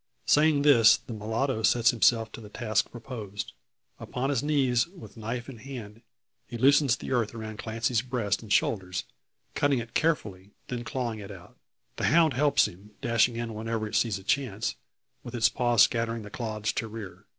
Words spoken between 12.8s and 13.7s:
dashing in